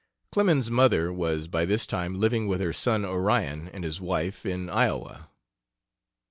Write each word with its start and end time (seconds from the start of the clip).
Clemens's 0.31 0.71
mother 0.71 1.13
was 1.13 1.47
by 1.47 1.63
this 1.63 1.85
time 1.85 2.19
living 2.19 2.47
with 2.47 2.59
her 2.59 2.73
son 2.73 3.05
Onion 3.05 3.67
and 3.71 3.83
his 3.83 4.01
wife, 4.01 4.47
in 4.47 4.67
Iowa. 4.67 5.29